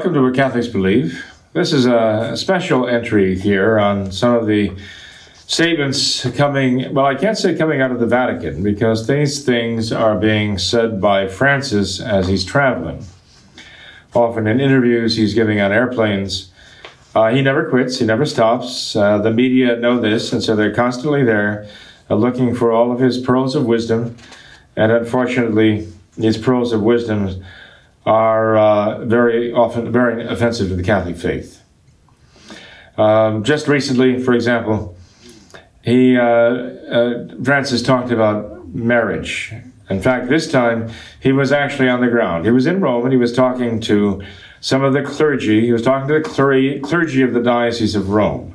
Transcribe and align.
Welcome 0.00 0.14
to 0.14 0.22
What 0.22 0.34
Catholics 0.34 0.66
Believe. 0.66 1.26
This 1.52 1.74
is 1.74 1.84
a 1.84 2.34
special 2.34 2.88
entry 2.88 3.38
here 3.38 3.78
on 3.78 4.10
some 4.10 4.32
of 4.32 4.46
the 4.46 4.74
statements 5.46 6.26
coming, 6.36 6.94
well, 6.94 7.04
I 7.04 7.14
can't 7.14 7.36
say 7.36 7.54
coming 7.54 7.82
out 7.82 7.90
of 7.90 8.00
the 8.00 8.06
Vatican 8.06 8.62
because 8.62 9.06
these 9.06 9.44
things 9.44 9.92
are 9.92 10.16
being 10.16 10.56
said 10.56 11.02
by 11.02 11.28
Francis 11.28 12.00
as 12.00 12.28
he's 12.28 12.46
traveling. 12.46 13.04
Often 14.14 14.46
in 14.46 14.58
interviews 14.58 15.16
he's 15.16 15.34
giving 15.34 15.60
on 15.60 15.70
airplanes. 15.70 16.50
Uh, 17.14 17.28
he 17.28 17.42
never 17.42 17.68
quits, 17.68 17.98
he 17.98 18.06
never 18.06 18.24
stops. 18.24 18.96
Uh, 18.96 19.18
the 19.18 19.30
media 19.30 19.76
know 19.76 20.00
this, 20.00 20.32
and 20.32 20.42
so 20.42 20.56
they're 20.56 20.74
constantly 20.74 21.24
there 21.24 21.68
uh, 22.08 22.14
looking 22.14 22.54
for 22.54 22.72
all 22.72 22.90
of 22.90 23.00
his 23.00 23.18
pearls 23.18 23.54
of 23.54 23.66
wisdom. 23.66 24.16
And 24.76 24.92
unfortunately, 24.92 25.92
these 26.16 26.38
pearls 26.38 26.72
of 26.72 26.80
wisdom 26.80 27.44
are 28.06 28.56
uh, 28.56 29.04
very 29.04 29.52
often 29.52 29.92
very 29.92 30.26
offensive 30.26 30.68
to 30.68 30.76
the 30.76 30.82
Catholic 30.82 31.16
faith. 31.16 31.62
Um, 32.96 33.44
just 33.44 33.68
recently, 33.68 34.22
for 34.22 34.34
example, 34.34 34.96
he 35.82 36.16
uh, 36.16 36.22
uh, 36.22 37.28
Francis 37.42 37.82
talked 37.82 38.10
about 38.10 38.68
marriage. 38.68 39.54
In 39.88 40.00
fact, 40.00 40.28
this 40.28 40.50
time 40.50 40.90
he 41.20 41.32
was 41.32 41.50
actually 41.50 41.88
on 41.88 42.00
the 42.00 42.08
ground. 42.08 42.44
He 42.44 42.50
was 42.50 42.66
in 42.66 42.80
Rome 42.80 43.04
and 43.04 43.12
he 43.12 43.18
was 43.18 43.32
talking 43.32 43.80
to 43.82 44.22
some 44.60 44.84
of 44.84 44.92
the 44.92 45.02
clergy. 45.02 45.62
He 45.62 45.72
was 45.72 45.82
talking 45.82 46.06
to 46.08 46.20
the 46.20 46.80
clergy 46.82 47.22
of 47.22 47.32
the 47.34 47.42
Diocese 47.42 47.96
of 47.96 48.10
Rome. 48.10 48.54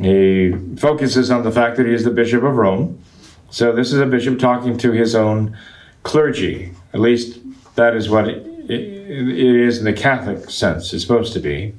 He 0.00 0.52
focuses 0.76 1.30
on 1.30 1.42
the 1.42 1.50
fact 1.50 1.76
that 1.76 1.86
he 1.86 1.92
is 1.92 2.04
the 2.04 2.10
Bishop 2.10 2.42
of 2.42 2.56
Rome. 2.56 3.02
So 3.50 3.72
this 3.72 3.92
is 3.92 4.00
a 4.00 4.06
bishop 4.06 4.38
talking 4.38 4.76
to 4.78 4.92
his 4.92 5.14
own 5.14 5.56
clergy, 6.02 6.72
at 6.92 7.00
least 7.00 7.40
that 7.78 7.96
is 7.96 8.10
what 8.10 8.28
it, 8.28 8.44
it 8.68 9.38
is 9.38 9.78
in 9.78 9.84
the 9.84 9.92
Catholic 9.92 10.50
sense, 10.50 10.92
it's 10.92 11.02
supposed 11.02 11.32
to 11.32 11.40
be. 11.40 11.72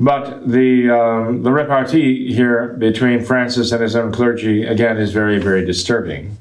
But 0.00 0.48
the, 0.48 0.90
um, 0.90 1.42
the 1.44 1.52
repartee 1.52 2.34
here 2.34 2.74
between 2.78 3.24
Francis 3.24 3.70
and 3.70 3.80
his 3.80 3.94
own 3.94 4.10
clergy, 4.10 4.64
again, 4.64 4.96
is 4.96 5.12
very, 5.12 5.38
very 5.38 5.64
disturbing. 5.64 6.36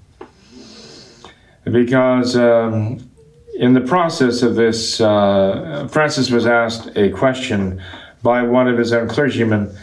Because 1.65 2.35
um, 2.35 3.07
in 3.53 3.73
the 3.73 3.81
process 3.81 4.41
of 4.41 4.55
this, 4.55 4.99
uh, 4.99 5.87
Francis 5.91 6.31
was 6.31 6.47
asked 6.47 6.89
a 6.95 7.09
question 7.09 7.81
by 8.23 8.41
one 8.41 8.67
of 8.67 8.77
his 8.77 8.93
own 8.93 9.07
clergymen, 9.07 9.75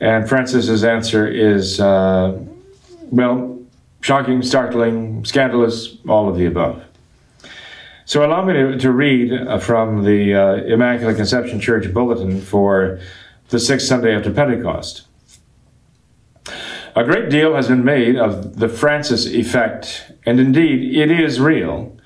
and 0.00 0.28
Francis's 0.28 0.82
answer 0.82 1.28
is, 1.28 1.80
uh, 1.80 2.36
well, 3.12 3.60
shocking, 4.00 4.42
startling, 4.42 5.24
scandalous, 5.24 5.98
all 6.08 6.28
of 6.28 6.36
the 6.36 6.46
above. 6.46 6.82
So 8.10 8.26
allow 8.26 8.44
me 8.44 8.54
to, 8.54 8.76
to 8.76 8.90
read 8.90 9.32
uh, 9.32 9.60
from 9.60 10.02
the 10.02 10.34
uh, 10.34 10.54
Immaculate 10.64 11.14
Conception 11.14 11.60
Church 11.60 11.94
Bulletin 11.94 12.40
for 12.40 12.98
the 13.50 13.60
sixth 13.60 13.86
Sunday 13.86 14.12
after 14.16 14.32
Pentecost. 14.32 15.06
A 16.96 17.04
great 17.04 17.30
deal 17.30 17.54
has 17.54 17.68
been 17.68 17.84
made 17.84 18.16
of 18.16 18.56
the 18.56 18.68
Francis 18.68 19.26
effect, 19.26 20.10
and 20.26 20.40
indeed 20.40 20.92
it 20.98 21.08
is 21.08 21.38
real, 21.38 21.96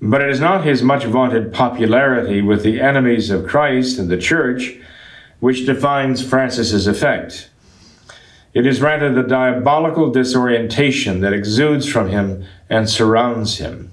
but 0.00 0.22
it 0.22 0.30
is 0.30 0.40
not 0.40 0.64
his 0.64 0.82
much 0.82 1.04
vaunted 1.04 1.52
popularity 1.52 2.40
with 2.40 2.62
the 2.62 2.80
enemies 2.80 3.28
of 3.28 3.46
Christ 3.46 3.98
and 3.98 4.08
the 4.08 4.16
Church 4.16 4.78
which 5.40 5.66
defines 5.66 6.26
Francis's 6.26 6.86
effect. 6.86 7.50
It 8.54 8.66
is 8.66 8.80
rather 8.80 9.12
the 9.12 9.22
diabolical 9.22 10.10
disorientation 10.10 11.20
that 11.20 11.34
exudes 11.34 11.86
from 11.86 12.08
him 12.08 12.46
and 12.70 12.88
surrounds 12.88 13.58
him. 13.58 13.90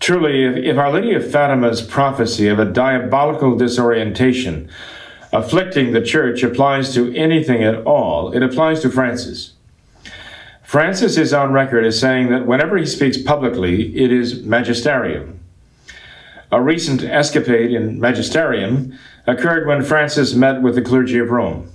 Truly, 0.00 0.66
if, 0.66 0.78
Our 0.78 0.92
Lady 0.92 1.12
of 1.12 1.30
Fatima's 1.30 1.82
prophecy 1.82 2.48
of 2.48 2.58
a 2.58 2.64
diabolical 2.64 3.56
disorientation 3.56 4.70
afflicting 5.30 5.92
the 5.92 6.00
church 6.00 6.42
applies 6.42 6.94
to 6.94 7.14
anything 7.14 7.62
at 7.62 7.84
all, 7.84 8.32
it 8.32 8.42
applies 8.42 8.80
to 8.80 8.90
Francis. 8.90 9.52
Francis 10.64 11.18
is 11.18 11.34
on 11.34 11.52
record 11.52 11.84
as 11.84 12.00
saying 12.00 12.30
that 12.30 12.46
whenever 12.46 12.78
he 12.78 12.86
speaks 12.86 13.18
publicly, 13.18 13.94
it 13.94 14.10
is 14.10 14.42
magisterium. 14.42 15.38
A 16.50 16.62
recent 16.62 17.02
escapade 17.02 17.70
in 17.70 18.00
magisterium 18.00 18.98
occurred 19.26 19.68
when 19.68 19.82
Francis 19.82 20.34
met 20.34 20.62
with 20.62 20.76
the 20.76 20.82
clergy 20.82 21.18
of 21.18 21.30
Rome. 21.30 21.70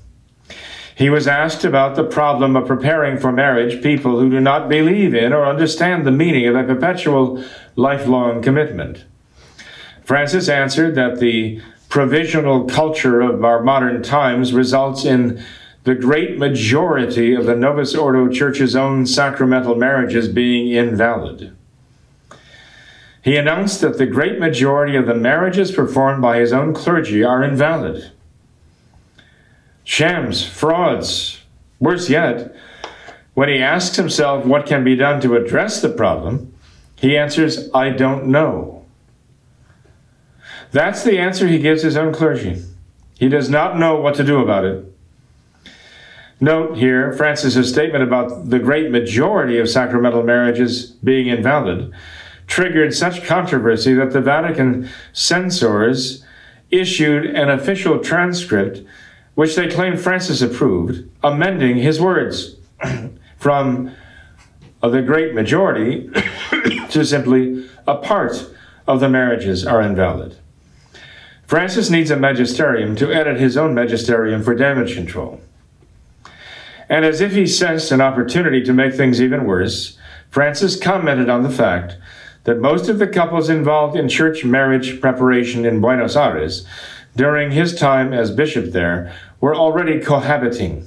He 0.96 1.10
was 1.10 1.28
asked 1.28 1.66
about 1.66 1.98
the 1.98 2.06
problem 2.06 2.56
of 2.56 2.68
preparing 2.68 3.18
for 3.18 3.30
marriage 3.30 3.84
people 3.84 4.18
who 4.18 4.30
do 4.30 4.40
not 4.40 4.70
believe 4.70 5.14
in 5.14 5.34
or 5.34 5.46
understand 5.46 6.08
the 6.08 6.12
meaning 6.12 6.48
of 6.48 6.56
a 6.56 6.64
perpetual 6.64 7.44
lifelong 7.76 8.42
commitment. 8.42 9.04
Francis 10.06 10.48
answered 10.48 10.96
that 10.96 11.20
the 11.20 11.62
provisional 11.90 12.64
culture 12.64 13.20
of 13.20 13.44
our 13.44 13.62
modern 13.62 14.04
times 14.04 14.54
results 14.54 15.04
in 15.04 15.44
the 15.84 15.96
great 15.96 16.38
majority 16.38 17.36
of 17.36 17.46
the 17.46 17.56
Novus 17.56 17.94
Ordo 17.94 18.30
Church's 18.30 18.76
own 18.76 19.06
sacramental 19.06 19.76
marriages 19.76 20.30
being 20.30 20.72
invalid. 20.72 21.56
He 23.22 23.36
announced 23.36 23.82
that 23.82 23.98
the 23.98 24.06
great 24.06 24.40
majority 24.40 24.96
of 24.96 25.08
the 25.08 25.16
marriages 25.16 25.72
performed 25.74 26.22
by 26.22 26.40
his 26.40 26.54
own 26.54 26.74
clergy 26.74 27.22
are 27.22 27.44
invalid 27.44 28.12
shams, 29.85 30.46
frauds. 30.46 31.41
Worse 31.79 32.09
yet, 32.09 32.53
when 33.34 33.47
he 33.47 33.59
asks 33.59 33.96
himself 33.96 34.46
what 34.46 34.66
can 34.66 34.84
be 34.84 34.97
done 34.97 35.22
to 35.22 35.35
address 35.35 35.81
the 35.81 35.90
problem, 35.90 36.53
he 36.97 37.18
answers, 37.18 37.69
I 37.73 37.91
don't 37.91 38.28
know. 38.28 38.85
That's 40.72 41.03
the 41.03 41.18
answer 41.18 41.47
he 41.47 41.59
gives 41.59 41.84
his 41.84 41.96
own 41.96 42.13
clergy. 42.13 42.62
He 43.18 43.29
does 43.29 43.50
not 43.50 43.78
know 43.78 43.96
what 43.96 44.16
to 44.16 44.23
do 44.23 44.40
about 44.40 44.66
it. 44.66 44.91
Note 46.41 46.78
here 46.78 47.13
Francis's 47.13 47.69
statement 47.69 48.03
about 48.03 48.50
the 48.50 48.59
great 48.59 48.91
majority 48.91 49.57
of 49.57 49.69
sacramental 49.69 50.23
marriages 50.23 50.85
being 50.85 51.28
invalid 51.28 51.94
triggered 52.47 52.94
such 52.94 53.23
controversy 53.23 53.94
that 53.94 54.12
the 54.12 54.22
Vatican 54.22 54.90
censors 55.13 56.23
issued 56.69 57.25
an 57.25 57.50
official 57.50 58.00
transcript 58.00 58.85
which 59.35 59.56
they 59.56 59.69
claimed 59.69 60.00
Francis 60.00 60.41
approved, 60.41 61.09
amending 61.23 61.78
his 61.78 62.01
words 62.01 62.56
from 63.38 63.91
the 64.81 65.01
great 65.01 65.34
majority 65.34 66.09
to 66.90 67.06
simply 67.06 67.68
a 67.88 67.96
part 67.96 68.50
of 68.88 69.00
the 69.00 69.09
marriages 69.09 69.66
are 69.66 69.81
invalid. 69.81 70.38
Francis 71.46 71.90
needs 71.90 72.09
a 72.09 72.16
magisterium 72.16 72.96
to 72.96 73.13
edit 73.13 73.40
his 73.40 73.57
own 73.57 73.73
magisterium 73.73 74.41
for 74.41 74.56
damage 74.56 74.96
control. 74.96 75.40
And 76.90 77.03
as 77.03 77.22
if 77.22 77.34
he 77.34 77.47
sensed 77.47 77.91
an 77.91 78.02
opportunity 78.02 78.63
to 78.63 78.73
make 78.73 78.94
things 78.94 79.22
even 79.22 79.46
worse, 79.46 79.97
Francis 80.29 80.79
commented 80.79 81.29
on 81.29 81.44
the 81.44 81.50
fact 81.50 81.97
that 82.44 82.59
most 82.59 82.90
of 82.90 83.00
the 83.00 83.07
couples 83.07 83.50
involved 83.50 83.96
in 83.96 84.07
church 84.07 84.46
marriage 84.46 85.02
preparation 85.02 85.66
in 85.66 85.81
Buenos 85.81 86.16
Aires 86.16 86.66
during 87.16 87.52
his 87.52 87.76
time 87.76 88.14
as 88.14 88.32
bishop 88.32 88.72
there 88.72 89.14
were 89.40 89.56
already 89.56 90.00
cohabiting. 90.00 90.85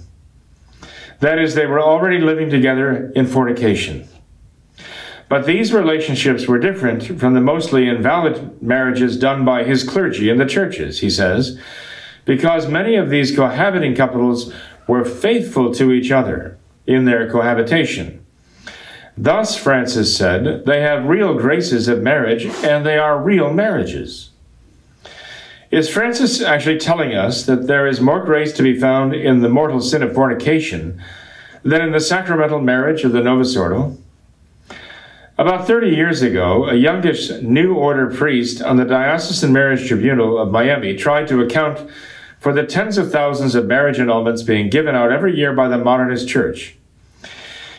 That 1.20 1.38
is, 1.38 1.54
they 1.54 1.66
were 1.66 1.80
already 1.80 2.18
living 2.18 2.50
together 2.50 3.10
in 3.14 3.26
fornication. 3.26 4.08
But 5.28 5.46
these 5.46 5.72
relationships 5.72 6.46
were 6.46 6.58
different 6.58 7.20
from 7.20 7.34
the 7.34 7.40
mostly 7.40 7.88
invalid 7.88 8.62
marriages 8.62 9.18
done 9.18 9.44
by 9.44 9.64
his 9.64 9.84
clergy 9.84 10.30
in 10.30 10.38
the 10.38 10.46
churches, 10.46 11.00
he 11.00 11.10
says, 11.10 11.58
because 12.24 12.68
many 12.68 12.96
of 12.96 13.10
these 13.10 13.34
cohabiting 13.34 13.94
couples 13.94 14.52
were 14.86 15.04
faithful 15.04 15.74
to 15.74 15.92
each 15.92 16.10
other 16.10 16.56
in 16.86 17.04
their 17.04 17.30
cohabitation. 17.30 18.24
Thus, 19.16 19.56
Francis 19.56 20.16
said, 20.16 20.64
they 20.64 20.80
have 20.80 21.04
real 21.04 21.34
graces 21.34 21.88
of 21.88 22.02
marriage 22.02 22.46
and 22.46 22.86
they 22.86 22.96
are 22.96 23.20
real 23.20 23.52
marriages. 23.52 24.27
Is 25.70 25.90
Francis 25.90 26.40
actually 26.40 26.78
telling 26.78 27.14
us 27.14 27.44
that 27.44 27.66
there 27.66 27.86
is 27.86 28.00
more 28.00 28.24
grace 28.24 28.54
to 28.54 28.62
be 28.62 28.78
found 28.78 29.14
in 29.14 29.42
the 29.42 29.50
mortal 29.50 29.82
sin 29.82 30.02
of 30.02 30.14
fornication 30.14 31.02
than 31.62 31.82
in 31.82 31.92
the 31.92 32.00
sacramental 32.00 32.58
marriage 32.58 33.04
of 33.04 33.12
the 33.12 33.20
Novus 33.20 33.54
Ordo? 33.54 33.98
About 35.36 35.66
30 35.66 35.90
years 35.90 36.22
ago, 36.22 36.66
a 36.66 36.74
youngish 36.74 37.28
New 37.42 37.74
Order 37.74 38.10
priest 38.10 38.62
on 38.62 38.78
the 38.78 38.86
Diocesan 38.86 39.52
Marriage 39.52 39.86
Tribunal 39.86 40.38
of 40.38 40.50
Miami 40.50 40.96
tried 40.96 41.28
to 41.28 41.42
account 41.42 41.90
for 42.40 42.54
the 42.54 42.64
tens 42.64 42.96
of 42.96 43.12
thousands 43.12 43.54
of 43.54 43.66
marriage 43.66 43.98
annulments 43.98 44.46
being 44.46 44.70
given 44.70 44.94
out 44.94 45.12
every 45.12 45.36
year 45.36 45.52
by 45.52 45.68
the 45.68 45.76
modernist 45.76 46.26
church. 46.26 46.76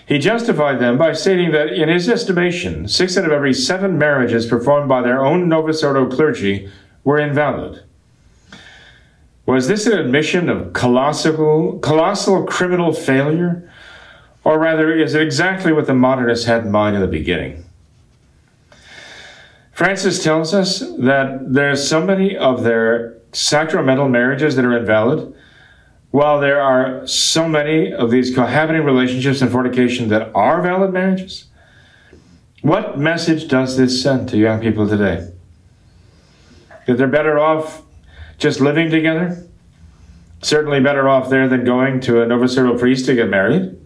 He 0.06 0.20
justified 0.20 0.80
them 0.80 1.00
by 1.00 1.14
stating 1.14 1.52
that, 1.54 1.70
in 1.70 1.90
his 1.90 2.08
estimation, 2.08 2.88
six 2.88 3.18
out 3.18 3.26
of 3.26 3.32
every 3.32 3.54
seven 3.54 3.98
marriages 3.98 4.46
performed 4.46 4.88
by 4.88 5.02
their 5.02 5.26
own 5.26 5.50
Novus 5.50 5.84
Ordo 5.84 6.08
clergy 6.08 6.70
were 7.04 7.20
invalid. 7.20 7.84
Was 9.46 9.68
this 9.68 9.88
an 9.88 9.98
admission 9.98 10.48
of 10.48 10.74
colossal, 10.74 11.80
colossal 11.80 12.46
criminal 12.46 12.94
failure? 12.94 13.72
Or 14.44 14.60
rather, 14.60 14.96
is 14.96 15.16
it 15.16 15.22
exactly 15.22 15.74
what 15.74 15.88
the 15.88 15.94
modernists 15.96 16.46
had 16.46 16.66
in 16.66 16.72
mind 16.72 16.96
in 16.96 17.02
the 17.02 17.08
beginning? 17.08 17.66
Francis 19.72 20.24
tells 20.24 20.54
us 20.54 20.80
that 21.00 21.54
there's 21.54 21.88
so 21.88 22.06
many 22.06 22.38
of 22.38 22.64
their 22.64 23.18
sacramental 23.32 24.10
marriages 24.10 24.56
that 24.56 24.66
are 24.66 24.78
invalid, 24.78 25.34
while 26.12 26.40
there 26.40 26.62
are 26.62 27.06
so 27.08 27.48
many 27.48 27.94
of 27.94 28.12
these 28.12 28.36
cohabiting 28.36 28.84
relationships 28.84 29.42
and 29.42 29.52
fornication 29.52 30.10
that 30.10 30.32
are 30.36 30.62
valid 30.62 30.92
marriages. 30.92 31.46
What 32.62 33.00
message 33.00 33.48
does 33.48 33.78
this 33.78 34.02
send 34.02 34.30
to 34.30 34.38
young 34.38 34.60
people 34.60 34.88
today? 34.88 35.32
That 36.90 36.98
they're 36.98 37.08
better 37.08 37.38
off 37.38 37.84
just 38.40 38.60
living 38.60 38.90
together? 38.90 39.46
Certainly 40.42 40.80
better 40.80 41.08
off 41.08 41.30
there 41.30 41.48
than 41.48 41.64
going 41.64 42.00
to 42.02 42.24
a 42.24 42.28
Ordo 42.28 42.80
priest 42.80 43.06
to 43.06 43.14
get 43.14 43.30
married. 43.30 43.78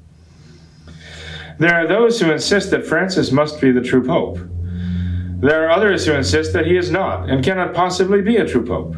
There 1.60 1.76
are 1.76 1.86
those 1.86 2.22
who 2.22 2.32
insist 2.32 2.72
that 2.72 2.86
Francis 2.86 3.30
must 3.30 3.60
be 3.60 3.74
the 3.74 3.82
true 3.82 4.06
pope. 4.06 4.40
There 4.40 5.66
are 5.66 5.70
others 5.70 6.06
who 6.06 6.14
insist 6.14 6.54
that 6.54 6.66
he 6.66 6.78
is 6.78 6.92
not 6.92 7.30
and 7.30 7.44
cannot 7.44 7.74
possibly 7.74 8.22
be 8.22 8.38
a 8.38 8.48
true 8.48 8.66
pope. 8.66 8.96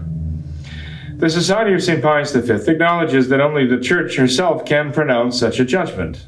The 1.16 1.28
Society 1.32 1.74
of 1.74 1.82
St. 1.82 2.04
Pius 2.04 2.32
V 2.36 2.72
acknowledges 2.72 3.30
that 3.30 3.42
only 3.42 3.66
the 3.66 3.80
Church 3.80 4.18
herself 4.18 4.66
can 4.66 4.94
pronounce 4.94 5.40
such 5.40 5.60
a 5.60 5.66
judgment. 5.66 6.28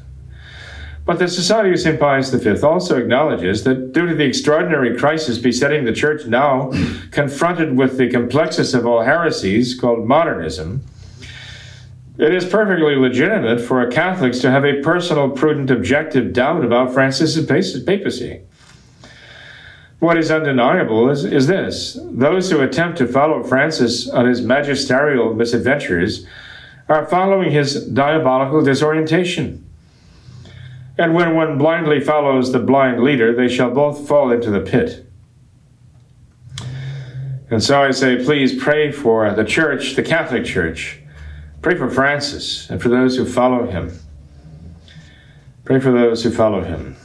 But 1.08 1.20
the 1.20 1.26
Society 1.26 1.70
of 1.70 1.80
St. 1.80 1.98
Pius 1.98 2.28
V 2.28 2.60
also 2.60 2.98
acknowledges 2.98 3.64
that 3.64 3.94
due 3.94 4.08
to 4.08 4.14
the 4.14 4.26
extraordinary 4.26 4.94
crisis 4.94 5.38
besetting 5.38 5.86
the 5.86 5.92
Church 5.94 6.26
now, 6.26 6.70
confronted 7.12 7.78
with 7.78 7.96
the 7.96 8.10
complexus 8.10 8.74
of 8.74 8.86
all 8.86 9.00
heresies 9.00 9.74
called 9.74 10.06
modernism, 10.06 10.84
it 12.18 12.34
is 12.34 12.44
perfectly 12.44 12.94
legitimate 12.94 13.58
for 13.58 13.86
Catholics 13.86 14.40
to 14.40 14.50
have 14.50 14.66
a 14.66 14.82
personal, 14.82 15.30
prudent, 15.30 15.70
objective 15.70 16.34
doubt 16.34 16.62
about 16.62 16.92
Francis's 16.92 17.46
papacy. 17.86 18.42
What 20.00 20.18
is 20.18 20.30
undeniable 20.30 21.08
is, 21.08 21.24
is 21.24 21.46
this 21.46 21.98
those 22.04 22.50
who 22.50 22.60
attempt 22.60 22.98
to 22.98 23.06
follow 23.06 23.42
Francis 23.42 24.10
on 24.10 24.26
his 24.26 24.42
magisterial 24.42 25.32
misadventures 25.32 26.26
are 26.86 27.06
following 27.06 27.50
his 27.50 27.86
diabolical 27.86 28.62
disorientation. 28.62 29.64
And 30.98 31.14
when 31.14 31.36
one 31.36 31.58
blindly 31.58 32.00
follows 32.00 32.52
the 32.52 32.58
blind 32.58 33.02
leader, 33.02 33.32
they 33.32 33.48
shall 33.48 33.70
both 33.70 34.08
fall 34.08 34.32
into 34.32 34.50
the 34.50 34.60
pit. 34.60 35.06
And 37.50 37.62
so 37.62 37.82
I 37.82 37.92
say, 37.92 38.22
please 38.22 38.60
pray 38.60 38.90
for 38.90 39.32
the 39.32 39.44
Church, 39.44 39.94
the 39.94 40.02
Catholic 40.02 40.44
Church. 40.44 41.00
Pray 41.62 41.76
for 41.76 41.88
Francis 41.88 42.68
and 42.68 42.82
for 42.82 42.88
those 42.88 43.16
who 43.16 43.24
follow 43.24 43.66
him. 43.66 43.96
Pray 45.64 45.80
for 45.80 45.92
those 45.92 46.22
who 46.22 46.30
follow 46.30 46.62
him. 46.62 46.96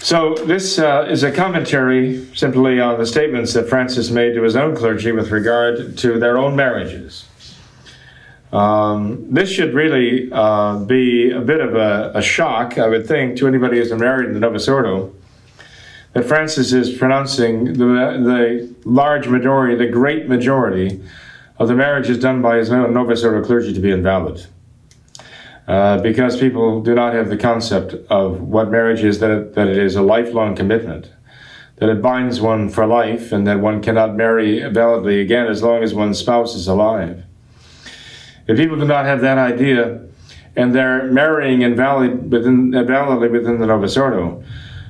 So, 0.00 0.34
this 0.34 0.78
uh, 0.78 1.06
is 1.08 1.22
a 1.22 1.32
commentary 1.32 2.26
simply 2.34 2.78
on 2.78 2.98
the 2.98 3.06
statements 3.06 3.54
that 3.54 3.70
Francis 3.70 4.10
made 4.10 4.34
to 4.34 4.42
his 4.42 4.54
own 4.54 4.76
clergy 4.76 5.12
with 5.12 5.30
regard 5.30 5.96
to 5.96 6.18
their 6.18 6.36
own 6.36 6.54
marriages. 6.54 7.24
Um, 8.54 9.26
this 9.34 9.50
should 9.50 9.74
really 9.74 10.30
uh, 10.30 10.78
be 10.78 11.32
a 11.32 11.40
bit 11.40 11.60
of 11.60 11.74
a, 11.74 12.12
a, 12.14 12.22
shock, 12.22 12.78
I 12.78 12.86
would 12.86 13.04
think, 13.04 13.36
to 13.38 13.48
anybody 13.48 13.78
who's 13.78 13.92
married 13.92 14.28
in 14.28 14.34
the 14.34 14.38
Novus 14.38 14.68
Ordo, 14.68 15.12
that 16.12 16.24
Francis 16.24 16.72
is 16.72 16.96
pronouncing 16.96 17.72
the, 17.72 17.84
the 17.84 18.72
large 18.84 19.26
majority, 19.26 19.74
the 19.74 19.90
great 19.90 20.28
majority, 20.28 21.02
of 21.58 21.66
the 21.66 21.74
marriages 21.74 22.16
done 22.18 22.42
by 22.42 22.58
his 22.58 22.70
Novus 22.70 23.24
Ordo 23.24 23.44
clergy 23.44 23.74
to 23.74 23.80
be 23.80 23.90
invalid. 23.90 24.46
Uh, 25.66 25.98
because 26.00 26.38
people 26.38 26.80
do 26.80 26.94
not 26.94 27.12
have 27.12 27.30
the 27.30 27.36
concept 27.36 27.94
of 28.08 28.40
what 28.40 28.70
marriage 28.70 29.02
is, 29.02 29.18
that 29.18 29.32
it, 29.32 29.54
that 29.54 29.66
it 29.66 29.78
is 29.78 29.96
a 29.96 30.02
lifelong 30.02 30.54
commitment, 30.54 31.10
that 31.76 31.88
it 31.88 32.00
binds 32.00 32.40
one 32.40 32.68
for 32.68 32.86
life, 32.86 33.32
and 33.32 33.48
that 33.48 33.58
one 33.58 33.82
cannot 33.82 34.14
marry 34.14 34.60
validly 34.68 35.20
again 35.20 35.48
as 35.48 35.60
long 35.60 35.82
as 35.82 35.92
one's 35.92 36.20
spouse 36.20 36.54
is 36.54 36.68
alive. 36.68 37.24
If 38.46 38.56
people 38.56 38.76
do 38.76 38.84
not 38.84 39.06
have 39.06 39.20
that 39.22 39.38
idea, 39.38 40.00
and 40.56 40.74
they're 40.74 41.10
marrying 41.10 41.62
invalid 41.62 42.30
within, 42.30 42.72
validly 42.72 43.28
within 43.28 43.58
the 43.58 43.66
Novus 43.66 43.96
Ordo, 43.96 44.44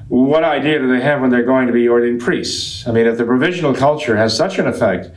what 0.08 0.44
idea 0.44 0.78
do 0.78 0.88
they 0.88 1.00
have 1.00 1.20
when 1.20 1.30
they're 1.30 1.44
going 1.44 1.66
to 1.66 1.72
be 1.72 1.88
ordained 1.88 2.20
priests? 2.20 2.86
I 2.86 2.92
mean, 2.92 3.06
if 3.06 3.16
the 3.16 3.24
provisional 3.24 3.74
culture 3.74 4.16
has 4.16 4.36
such 4.36 4.58
an 4.58 4.66
effect 4.66 5.10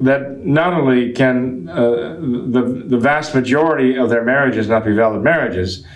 that 0.00 0.44
not 0.44 0.74
only 0.74 1.12
can 1.12 1.68
uh, 1.68 2.16
the, 2.20 2.84
the 2.86 2.98
vast 2.98 3.34
majority 3.34 3.96
of 3.96 4.10
their 4.10 4.24
marriages 4.24 4.68
not 4.68 4.84
be 4.84 4.92
valid 4.92 5.22
marriages, 5.22 5.86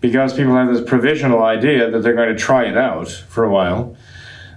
because 0.00 0.34
people 0.34 0.54
have 0.54 0.72
this 0.72 0.86
provisional 0.86 1.42
idea 1.42 1.90
that 1.90 2.02
they're 2.02 2.14
going 2.14 2.34
to 2.34 2.38
try 2.38 2.64
it 2.66 2.76
out 2.76 3.08
for 3.08 3.44
a 3.44 3.50
while, 3.50 3.96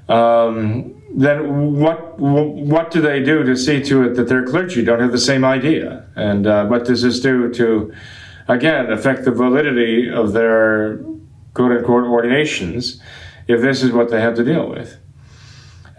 um, 0.10 1.02
then 1.16 1.80
what 1.80 2.20
what 2.20 2.90
do 2.90 3.00
they 3.00 3.22
do 3.22 3.44
to 3.44 3.56
see 3.56 3.84
to 3.84 4.04
it 4.04 4.16
that 4.16 4.28
their 4.28 4.46
clergy 4.46 4.84
don't 4.84 5.00
have 5.00 5.12
the 5.12 5.18
same 5.18 5.46
idea? 5.46 6.06
And 6.16 6.48
uh, 6.48 6.66
what 6.66 6.86
does 6.86 7.04
this 7.04 7.20
do 7.20 7.54
to, 7.54 7.94
again, 8.48 8.92
affect 8.92 9.26
the 9.26 9.32
validity 9.32 10.10
of 10.10 10.34
their 10.34 10.98
quote 11.54 11.72
unquote 11.72 12.06
ordinations 12.06 13.00
if 13.48 13.62
this 13.62 13.84
is 13.84 13.92
what 13.92 14.10
they 14.10 14.22
have 14.22 14.36
to 14.36 14.44
deal 14.44 14.68
with? 14.68 14.98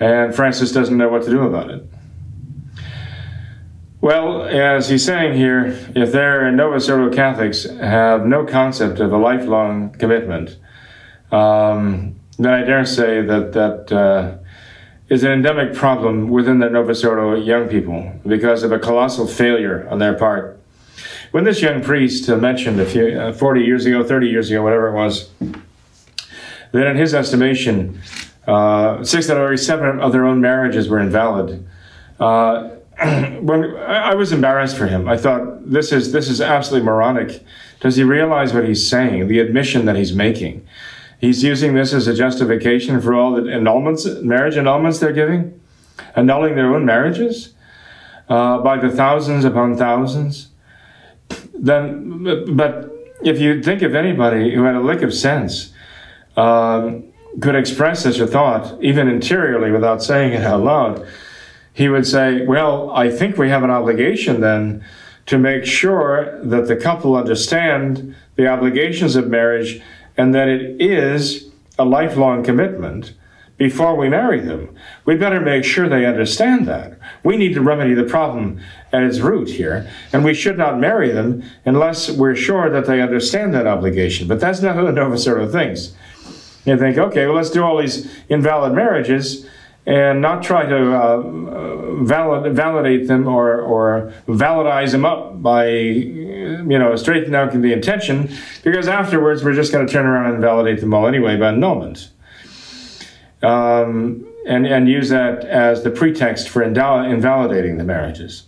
And 0.01 0.35
Francis 0.35 0.73
doesn't 0.73 0.97
know 0.97 1.09
what 1.09 1.23
to 1.25 1.31
do 1.31 1.43
about 1.43 1.71
it. 1.71 1.87
Well, 4.01 4.43
as 4.43 4.91
he's 4.91 5.05
saying 5.05 5.35
here, 5.35 5.79
if 5.95 6.13
their 6.13 6.51
Novus 6.51 6.91
Ordo 6.91 7.15
Catholics 7.15 7.65
have 7.65 8.27
no 8.27 8.45
concept 8.45 9.01
of 9.01 9.13
a 9.13 9.17
lifelong 9.17 9.93
commitment, 9.93 10.59
um, 11.31 12.21
then 12.37 12.53
I 12.53 12.65
dare 12.65 12.85
say 12.85 13.23
that 13.23 13.53
that 13.53 13.93
uh, 13.93 14.39
is 15.09 15.23
an 15.23 15.33
endemic 15.33 15.75
problem 15.75 16.29
within 16.29 16.61
the 16.61 16.71
Novus 16.71 17.05
Ordo 17.05 17.35
young 17.35 17.69
people 17.69 18.13
because 18.27 18.63
of 18.63 18.73
a 18.73 18.79
colossal 18.79 19.27
failure 19.27 19.87
on 19.91 19.99
their 19.99 20.15
part. 20.15 20.59
When 21.31 21.45
this 21.45 21.61
young 21.61 21.83
priest 21.83 22.29
mentioned 22.29 22.81
a 22.81 22.87
few, 22.87 23.19
uh, 23.19 23.33
40 23.33 23.63
years 23.63 23.87
ago, 23.87 24.03
30 24.03 24.29
years 24.29 24.51
ago, 24.51 24.63
whatever 24.63 24.89
it 24.89 24.95
was, 24.95 25.31
that 26.73 26.87
in 26.87 26.97
his 26.97 27.15
estimation, 27.15 28.01
uh, 28.47 29.03
six 29.05 29.29
out 29.29 29.37
of 29.37 29.43
every 29.43 29.59
seven 29.59 30.01
of 30.01 30.13
their 30.13 30.25
own 30.25 30.41
marriages 30.41 30.89
were 30.89 30.99
invalid. 30.99 31.67
Uh, 32.19 32.69
when 33.41 33.77
I 33.77 34.15
was 34.15 34.33
embarrassed 34.33 34.77
for 34.77 34.87
him, 34.87 35.09
I 35.09 35.17
thought 35.17 35.71
this 35.71 35.93
is 35.93 36.13
this 36.13 36.29
is 36.29 36.41
absolutely 36.41 36.87
moronic. 36.87 37.45
Does 37.81 37.97
he 37.97 38.05
realize 38.05 38.55
what 38.55 38.67
he's 38.67 38.87
saying? 38.89 39.27
The 39.29 39.41
admission 39.41 39.85
that 39.87 39.97
he's 39.97 40.15
making. 40.15 40.67
He's 41.25 41.43
using 41.43 41.73
this 41.73 41.95
as 41.95 42.07
a 42.07 42.13
justification 42.13 43.01
for 43.01 43.15
all 43.15 43.33
the 43.33 43.41
annulments, 43.41 44.23
marriage 44.23 44.57
annulments 44.57 45.01
they're 45.01 45.11
giving, 45.11 45.59
annulling 46.15 46.55
their 46.55 46.75
own 46.75 46.85
marriages 46.85 47.55
uh, 48.29 48.59
by 48.59 48.77
the 48.77 48.91
thousands 48.91 49.47
upon 49.47 49.75
thousands. 49.75 50.49
Then, 51.55 52.55
but 52.55 52.93
if 53.23 53.41
you 53.41 53.63
think 53.63 53.81
of 53.81 53.95
anybody 53.95 54.55
who 54.55 54.65
had 54.65 54.75
a 54.75 54.83
lick 54.83 55.01
of 55.01 55.15
sense, 55.15 55.73
um, 56.37 57.05
could 57.41 57.55
express 57.55 58.03
such 58.03 58.19
a 58.19 58.27
thought, 58.27 58.77
even 58.83 59.09
interiorly 59.09 59.71
without 59.71 60.03
saying 60.03 60.35
it 60.35 60.43
out 60.43 60.63
loud, 60.63 61.09
he 61.73 61.89
would 61.89 62.07
say, 62.07 62.45
Well, 62.45 62.91
I 62.91 63.09
think 63.09 63.39
we 63.39 63.49
have 63.49 63.63
an 63.63 63.71
obligation 63.71 64.43
then 64.43 64.85
to 65.25 65.39
make 65.39 65.65
sure 65.65 66.39
that 66.45 66.67
the 66.67 66.77
couple 66.77 67.17
understand 67.17 68.15
the 68.37 68.47
obligations 68.47 69.17
of 69.17 69.29
marriage 69.29 69.81
and 70.17 70.35
that 70.35 70.49
it 70.49 70.81
is 70.81 71.51
a 71.79 71.85
lifelong 71.85 72.43
commitment 72.43 73.15
before 73.57 73.97
we 73.97 74.09
marry 74.09 74.41
them. 74.41 74.75
We 75.05 75.15
better 75.17 75.41
make 75.41 75.65
sure 75.65 75.89
they 75.89 76.07
understand 76.07 76.67
that. 76.67 76.99
We 77.23 77.37
need 77.37 77.55
to 77.55 77.61
remedy 77.61 77.95
the 77.95 78.05
problem 78.05 78.61
at 78.93 79.05
its 79.05 79.21
root 79.21 79.49
here, 79.49 79.89
and 80.13 80.25
we 80.25 80.35
should 80.35 80.59
not 80.59 80.81
marry 80.81 81.11
them 81.11 81.45
unless 81.65 82.11
we're 82.11 82.35
sure 82.35 82.69
that 82.71 82.87
they 82.87 83.01
understand 83.01 83.55
that 83.55 83.67
obligation. 83.67 84.27
But 84.27 84.41
that's 84.41 84.61
not 84.61 84.75
how 84.77 84.85
the 84.85 84.93
Novus 84.93 85.27
Ordo 85.27 85.49
thinks. 85.49 85.95
You 86.65 86.79
think, 86.79 86.97
okay, 86.97 87.27
well, 87.27 87.37
let's 87.37 87.51
do 87.51 87.63
all 87.63 87.79
these 87.79 88.11
invalid 88.29 88.73
marriages, 88.73 89.47
and 89.87 90.23
not 90.23 90.43
try 90.43 90.65
to 90.65 90.95
uh, 90.95 92.03
valid, 92.03 92.55
validate 92.55 93.07
them 93.07 93.29
or, 93.29 93.61
or 93.61 94.13
validize 94.27 94.93
them 94.93 95.05
up 95.05 95.43
by, 95.43 95.69
you 95.69 96.79
know, 96.79 96.97
straightening 96.97 97.35
out 97.35 97.53
the 97.53 97.73
intention, 97.73 98.35
because 98.63 98.89
afterwards 98.89 99.45
we're 99.45 99.53
just 99.53 99.73
going 99.73 99.87
to 99.87 99.93
turn 99.93 100.07
around 100.07 100.33
and 100.33 100.41
validate 100.41 100.81
them 100.81 100.95
all 100.95 101.07
anyway 101.07 101.37
by 101.37 101.49
annulment. 101.49 102.09
Um, 103.43 104.27
and, 104.47 104.67
and 104.67 104.89
use 104.89 105.11
that 105.11 105.45
as 105.45 105.83
the 105.85 105.91
pretext 105.91 106.49
for 106.49 106.63
invalidating 106.63 107.77
the 107.77 107.85
marriages. 107.85 108.45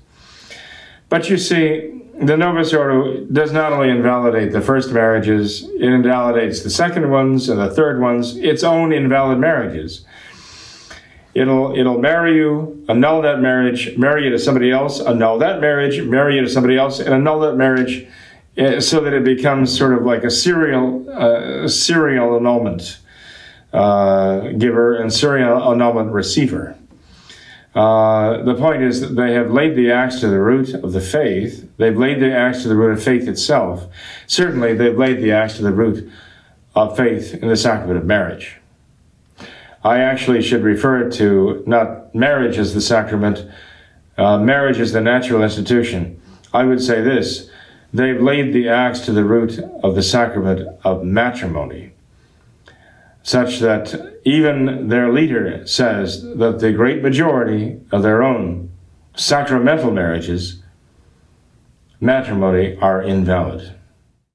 But 1.09 1.29
you 1.29 1.37
see, 1.37 2.03
the 2.19 2.37
Novus 2.37 2.73
Ordo 2.73 3.25
does 3.27 3.53
not 3.53 3.73
only 3.75 3.91
invalidate 3.91 4.53
the 4.53 4.63
first 4.63 4.91
marriages, 4.91 5.65
it 5.65 5.83
invalidates 5.83 6.63
the 6.63 6.71
second 6.71 7.11
ones 7.11 7.51
and 7.51 7.61
the 7.61 7.71
third 7.71 8.01
ones, 8.01 8.37
its 8.39 8.65
own 8.65 8.91
invalid 8.91 9.39
marriages. 9.39 10.07
It'll, 11.37 11.77
it'll 11.77 11.99
marry 11.99 12.35
you, 12.35 12.83
annul 12.89 13.21
that 13.21 13.41
marriage, 13.41 13.95
marry 13.99 14.25
you 14.25 14.31
to 14.31 14.39
somebody 14.39 14.71
else, 14.71 15.01
annul 15.01 15.39
that 15.41 15.61
marriage, 15.61 16.01
marry 16.03 16.37
you 16.37 16.41
to 16.41 16.49
somebody 16.49 16.79
else, 16.79 16.99
and 16.99 17.13
annul 17.13 17.41
that 17.41 17.57
marriage 17.57 18.09
eh, 18.57 18.81
so 18.81 19.01
that 19.01 19.13
it 19.13 19.23
becomes 19.23 19.77
sort 19.77 19.93
of 19.93 20.03
like 20.03 20.25
a 20.25 20.31
serial, 20.31 21.05
uh, 21.13 21.69
serial 21.69 22.39
annulment 22.39 23.01
uh, 23.75 24.53
giver 24.53 24.97
and 24.97 25.13
serial 25.13 25.63
annulment 25.71 26.11
receiver. 26.11 26.75
Uh, 27.75 28.43
the 28.45 28.55
point 28.55 28.83
is 28.83 29.03
that 29.03 29.15
they 29.15 29.35
have 29.35 29.51
laid 29.51 29.77
the 29.77 29.93
axe 29.93 30.21
to 30.21 30.29
the 30.29 30.41
root 30.41 30.73
of 30.73 30.93
the 30.93 31.03
faith. 31.03 31.69
They've 31.77 31.99
laid 31.99 32.19
the 32.19 32.35
axe 32.35 32.63
to 32.63 32.69
the 32.69 32.77
root 32.77 32.93
of 32.93 33.03
faith 33.03 33.29
itself. 33.29 33.87
Certainly, 34.27 34.77
they've 34.77 34.97
laid 34.97 35.19
the 35.19 35.33
axe 35.33 35.57
to 35.57 35.63
the 35.63 35.73
root 35.73 36.11
of 36.75 36.97
faith 36.97 37.35
in 37.35 37.49
the 37.49 37.59
sacrament 37.59 37.99
of 37.99 38.07
marriage. 38.07 38.57
I 39.87 40.01
actually 40.01 40.43
should 40.43 40.65
refer 40.65 41.09
to 41.13 41.63
not 41.65 42.13
marriage 42.13 42.59
as 42.59 42.75
the 42.75 42.81
sacrament, 42.81 43.47
uh, 44.19 44.37
marriage 44.37 44.81
as 44.81 44.91
the 44.91 45.01
natural 45.01 45.45
institution. 45.45 46.21
I 46.53 46.65
would 46.65 46.83
say 46.83 47.03
this 47.03 47.49
they've 47.95 48.21
laid 48.21 48.53
the 48.53 48.69
axe 48.69 48.99
to 49.03 49.13
the 49.13 49.23
root 49.23 49.61
of 49.85 49.95
the 49.95 50.03
sacrament 50.03 50.67
of 50.83 51.05
matrimony 51.05 51.93
such 53.23 53.61
that 53.61 54.19
even 54.25 54.89
their 54.89 55.13
leader 55.13 55.65
says 55.67 56.23
that 56.35 56.59
the 56.59 56.73
great 56.73 57.01
majority 57.01 57.81
of 57.93 58.03
their 58.03 58.25
own 58.25 58.71
sacramental 59.15 59.93
marriages, 59.93 60.63
matrimony, 62.01 62.77
are 62.79 63.01
invalid. 63.03 63.76